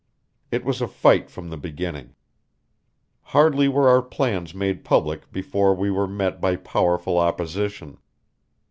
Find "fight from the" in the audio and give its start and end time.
0.87-1.57